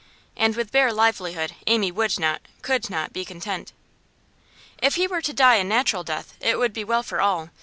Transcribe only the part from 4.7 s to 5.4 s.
If he were to